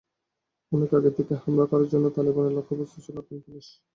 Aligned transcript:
অনেক 0.71 0.91
আগে 0.93 1.11
থেকে 1.17 1.33
হামলা 1.41 1.65
করার 1.71 1.87
জন্য 1.93 2.05
তালেবানের 2.15 2.55
লক্ষ্যবস্তু 2.57 2.97
ছিল 3.05 3.15
আফগান 3.21 3.39
পুলিশ। 3.45 3.67